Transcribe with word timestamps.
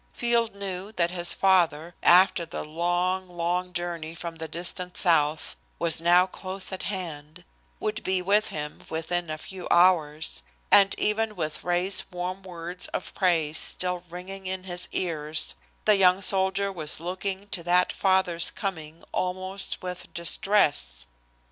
Field 0.13 0.55
knew 0.55 0.91
that 0.91 1.11
his 1.11 1.31
father, 1.31 1.93
after 2.01 2.43
the 2.43 2.65
long, 2.65 3.29
long 3.29 3.71
journey 3.71 4.15
from 4.15 4.37
the 4.37 4.47
distant 4.47 4.97
South, 4.97 5.55
was 5.77 6.01
now 6.01 6.25
close 6.25 6.71
at 6.71 6.81
hand, 6.81 7.43
would 7.79 8.03
be 8.03 8.19
with 8.19 8.47
him 8.47 8.81
within 8.89 9.29
a 9.29 9.37
few 9.37 9.67
hours, 9.69 10.41
and 10.71 10.95
even 10.97 11.35
with 11.35 11.63
Ray's 11.63 12.03
warm 12.09 12.41
words 12.41 12.87
of 12.87 13.13
praise 13.13 13.59
still 13.59 14.03
ringing 14.09 14.47
in 14.47 14.63
his 14.63 14.87
ears, 14.91 15.53
the 15.85 15.97
young 15.97 16.19
soldier 16.19 16.71
was 16.71 16.99
looking 16.99 17.47
to 17.49 17.61
that 17.61 17.93
father's 17.93 18.49
coming 18.49 19.03
almost 19.11 19.83
with 19.83 20.11
distress. 20.15 21.05